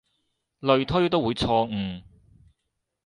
[0.61, 2.01] 類推都會錯誤